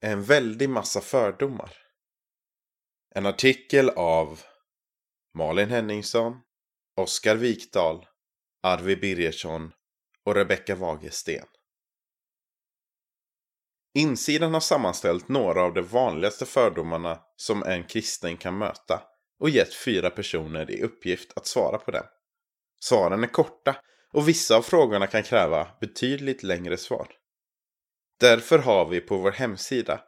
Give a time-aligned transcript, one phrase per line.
[0.00, 1.72] en väldig massa fördomar.
[3.14, 4.40] En artikel av
[5.34, 6.40] Malin Henningsson,
[6.96, 8.06] Oskar Wikdahl,
[8.62, 9.72] Arvi Birgersson
[10.24, 11.46] och Rebecka Wagersten.
[13.94, 19.02] Insidan har sammanställt några av de vanligaste fördomarna som en kristen kan möta
[19.40, 22.06] och gett fyra personer i uppgift att svara på dem.
[22.80, 23.76] Svaren är korta
[24.12, 27.17] och vissa av frågorna kan kräva betydligt längre svar.
[28.20, 30.04] Därför har vi på vår hemsida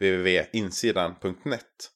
[0.00, 1.90] www.insidan.net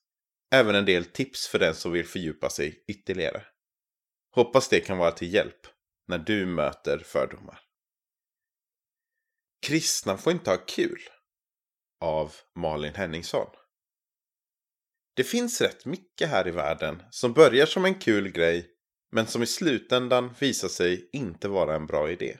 [0.52, 3.42] även en del tips för den som vill fördjupa sig ytterligare.
[4.34, 5.66] Hoppas det kan vara till hjälp
[6.08, 7.60] när du möter fördomar.
[9.66, 11.00] Kristna får inte ha kul
[12.00, 13.46] av Malin Henningsson.
[15.14, 18.70] Det finns rätt mycket här i världen som börjar som en kul grej
[19.10, 22.38] men som i slutändan visar sig inte vara en bra idé.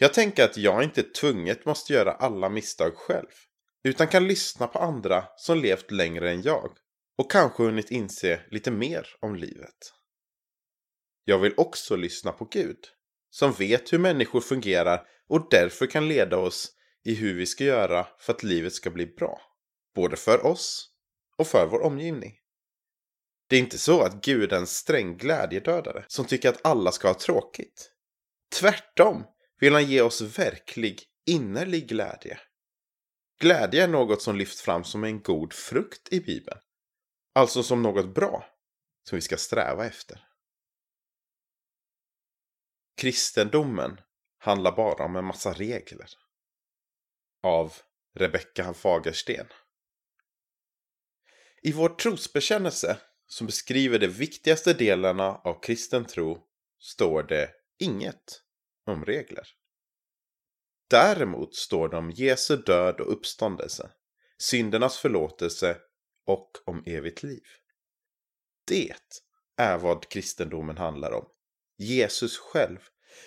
[0.00, 3.26] Jag tänker att jag inte tvunget måste göra alla misstag själv
[3.84, 6.70] utan kan lyssna på andra som levt längre än jag
[7.18, 9.92] och kanske hunnit inse lite mer om livet.
[11.24, 12.78] Jag vill också lyssna på Gud
[13.30, 16.72] som vet hur människor fungerar och därför kan leda oss
[17.04, 19.40] i hur vi ska göra för att livet ska bli bra.
[19.94, 20.90] Både för oss
[21.36, 22.34] och för vår omgivning.
[23.48, 27.08] Det är inte så att Gud är en sträng glädjedödare som tycker att alla ska
[27.08, 27.92] ha tråkigt.
[28.60, 29.24] Tvärtom
[29.58, 32.40] vill han ge oss verklig innerlig glädje.
[33.40, 36.60] Glädje är något som lyfts fram som en god frukt i Bibeln.
[37.34, 38.46] Alltså som något bra
[39.08, 40.24] som vi ska sträva efter.
[42.96, 44.00] Kristendomen
[44.38, 46.10] handlar bara om en massa regler.
[47.42, 47.74] Av
[48.14, 49.46] Rebecka Fagersten.
[51.62, 56.46] I vår trosbekännelse som beskriver de viktigaste delarna av kristen tro
[56.78, 58.42] står det inget
[58.90, 59.48] om regler.
[60.90, 63.90] Däremot står det om Jesu död och uppståndelse,
[64.38, 65.76] syndernas förlåtelse
[66.26, 67.44] och om evigt liv.
[68.66, 68.94] Det
[69.56, 71.26] är vad kristendomen handlar om.
[71.78, 72.78] Jesus själv,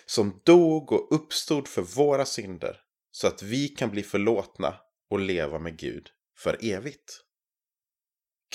[0.06, 2.82] som dog och uppstod för våra synder
[3.12, 7.22] så att vi kan bli förlåtna och leva med Gud för evigt.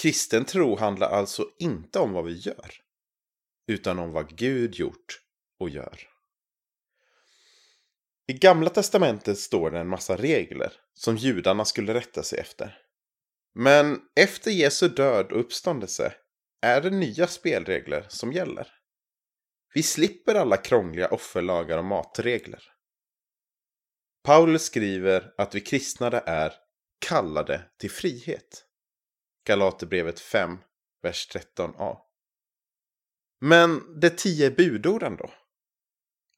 [0.01, 2.73] Kristen tro handlar alltså inte om vad vi gör,
[3.67, 5.21] utan om vad Gud gjort
[5.59, 6.16] och gör.
[8.29, 12.79] I Gamla Testamentet står det en massa regler som judarna skulle rätta sig efter.
[13.55, 16.15] Men efter Jesu död och uppståndelse
[16.63, 18.69] är det nya spelregler som gäller.
[19.75, 22.63] Vi slipper alla krångliga offerlagar och matregler.
[24.25, 26.53] Paulus skriver att vi kristnade är
[26.99, 28.65] kallade till frihet.
[29.47, 30.59] Galaterbrevet 5,
[31.03, 31.97] vers 13a.
[33.41, 35.31] Men de tio budorden då?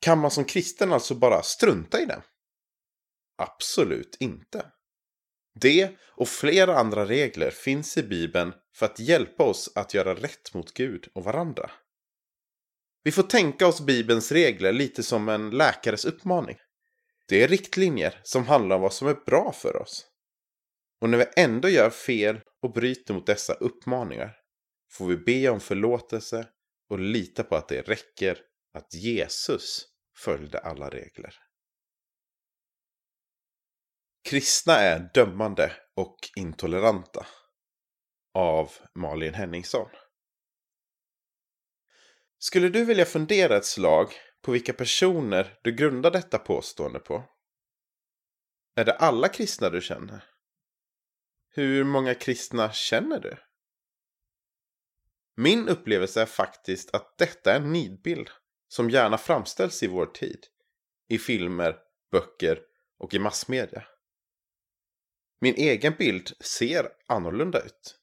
[0.01, 2.23] Kan man som kristen alltså bara strunta i det?
[3.37, 4.67] Absolut inte.
[5.61, 10.55] Det och flera andra regler finns i Bibeln för att hjälpa oss att göra rätt
[10.55, 11.71] mot Gud och varandra.
[13.03, 16.57] Vi får tänka oss Bibelns regler lite som en läkares uppmaning.
[17.29, 20.07] Det är riktlinjer som handlar om vad som är bra för oss.
[21.01, 24.37] Och när vi ändå gör fel och bryter mot dessa uppmaningar
[24.91, 26.47] får vi be om förlåtelse
[26.91, 28.39] och lita på att det räcker
[28.79, 31.35] att Jesus följde alla regler.
[34.25, 37.27] Kristna är dömande och intoleranta.
[38.35, 39.91] Av Malin Henningsson.
[42.39, 44.13] Skulle du vilja fundera ett slag
[44.43, 47.25] på vilka personer du grundar detta påstående på?
[48.75, 50.25] Är det alla kristna du känner?
[51.49, 53.37] Hur många kristna känner du?
[55.37, 58.31] Min upplevelse är faktiskt att detta är en nidbild
[58.69, 60.47] som gärna framställs i vår tid.
[61.09, 61.77] I filmer,
[62.13, 62.61] böcker
[62.99, 63.85] och i massmedia.
[65.41, 67.99] Min egen bild ser annorlunda ut.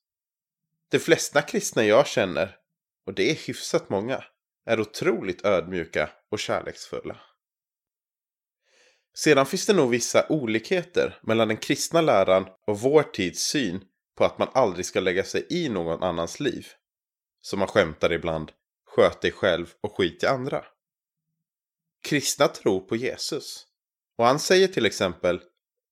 [0.91, 2.57] De flesta kristna jag känner,
[3.05, 4.23] och det är hyfsat många,
[4.65, 7.19] är otroligt ödmjuka och kärleksfulla.
[9.17, 13.83] Sedan finns det nog vissa olikheter mellan den kristna läran och vår tids syn
[14.17, 16.67] på att man aldrig ska lägga sig i någon annans liv.
[17.41, 18.51] Som man skämtar ibland,
[18.95, 20.65] sköt dig själv och skit i andra.
[22.03, 23.65] Kristna tror på Jesus.
[24.17, 25.41] Och han säger till exempel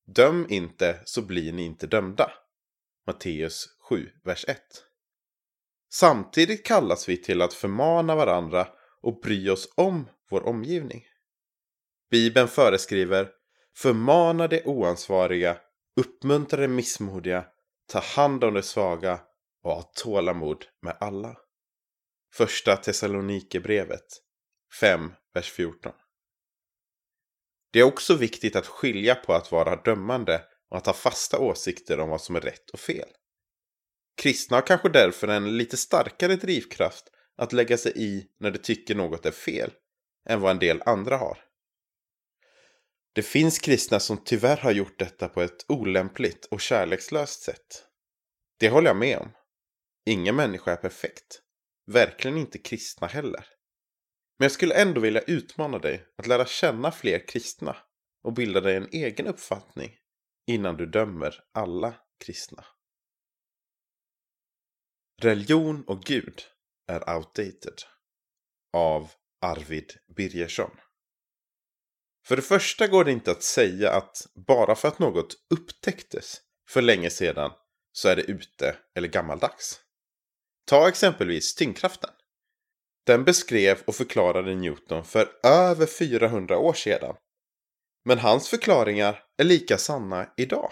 [0.05, 2.31] Döm inte så blir ni inte dömda.
[3.07, 4.59] Matteus 7, vers 1.
[5.93, 8.67] Samtidigt kallas vi till att förmana varandra
[9.01, 11.03] och bry oss om vår omgivning.
[12.11, 13.29] Bibeln föreskriver
[13.77, 15.57] Förmana de oansvariga,
[15.99, 17.45] uppmuntra de missmodiga,
[17.91, 19.19] ta hand om de svaga
[19.63, 21.42] och ha tålamod med alla.
[22.37, 24.05] Första Thessalonikerbrevet
[24.79, 25.91] 5, vers 14.
[27.71, 31.99] Det är också viktigt att skilja på att vara dömande och att ha fasta åsikter
[31.99, 33.09] om vad som är rätt och fel.
[34.17, 37.05] Kristna har kanske därför en lite starkare drivkraft
[37.37, 39.71] att lägga sig i när de tycker något är fel
[40.29, 41.37] än vad en del andra har.
[43.13, 47.85] Det finns kristna som tyvärr har gjort detta på ett olämpligt och kärlekslöst sätt.
[48.59, 49.31] Det håller jag med om.
[50.05, 51.43] Ingen människa är perfekt.
[51.85, 53.45] Verkligen inte kristna heller.
[54.39, 57.77] Men jag skulle ändå vilja utmana dig att lära känna fler kristna
[58.23, 59.97] och bilda dig en egen uppfattning
[60.47, 61.95] innan du dömer alla
[62.25, 62.65] kristna.
[65.21, 66.41] Religion och Gud
[66.87, 67.81] är outdated.
[68.73, 70.71] Av Arvid Birgersson.
[72.27, 76.81] För det första går det inte att säga att bara för att något upptäcktes för
[76.81, 77.51] länge sedan
[77.91, 79.82] så är det ute eller gammaldags.
[80.65, 82.09] Ta exempelvis tyngdkraften.
[83.05, 87.15] Den beskrev och förklarade Newton för över 400 år sedan.
[88.05, 90.71] Men hans förklaringar är lika sanna idag.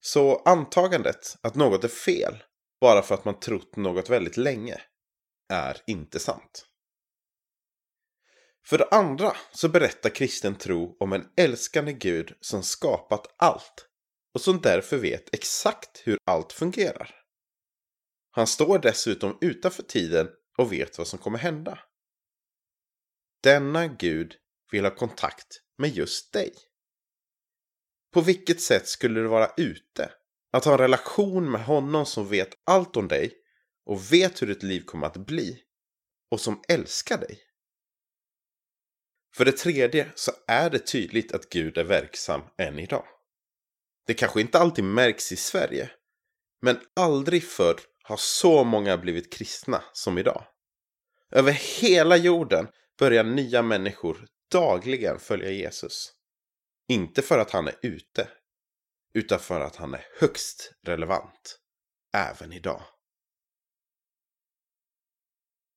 [0.00, 2.42] Så antagandet att något är fel
[2.80, 4.80] bara för att man trott något väldigt länge
[5.52, 6.66] är inte sant.
[8.66, 13.88] För det andra så berättar kristen tro om en älskande Gud som skapat allt
[14.34, 17.21] och som därför vet exakt hur allt fungerar.
[18.34, 21.78] Han står dessutom utanför tiden och vet vad som kommer hända.
[23.42, 24.36] Denna Gud
[24.70, 26.54] vill ha kontakt med just dig.
[28.12, 30.12] På vilket sätt skulle du vara ute?
[30.52, 33.32] Att ha en relation med honom som vet allt om dig
[33.84, 35.62] och vet hur ditt liv kommer att bli
[36.30, 37.38] och som älskar dig.
[39.34, 43.06] För det tredje så är det tydligt att Gud är verksam än idag.
[44.06, 45.90] Det kanske inte alltid märks i Sverige,
[46.62, 50.44] men aldrig förr har så många blivit kristna som idag.
[51.30, 52.68] Över hela jorden
[52.98, 56.12] börjar nya människor dagligen följa Jesus.
[56.88, 58.28] Inte för att han är ute,
[59.14, 61.58] utan för att han är högst relevant,
[62.16, 62.82] även idag.